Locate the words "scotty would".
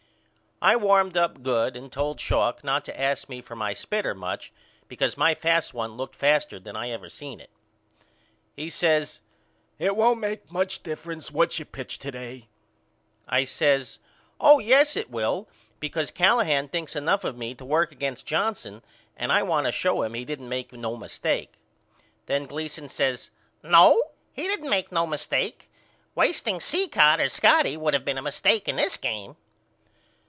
27.29-27.95